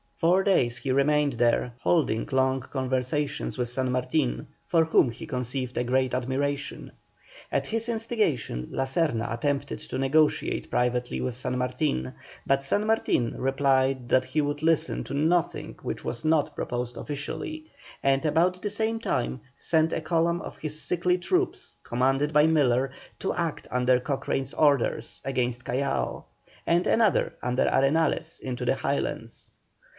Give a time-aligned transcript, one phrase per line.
[0.15, 5.77] Four days he remained there, holding long conversations with San Martin, for whom he conceived
[5.77, 6.91] a great admiration.
[7.51, 12.13] At his instigation La Serna attempted to negotiate privately with San Martin,
[12.45, 17.67] but San Martin replied that he would listen to nothing which was not proposed officially,
[18.03, 22.91] and about the same time sent a column of his sickly troops, commanded by Miller,
[23.19, 26.25] to act under Cochrane's orders against Callao,
[26.67, 29.51] and another under Arenales into the Highlands.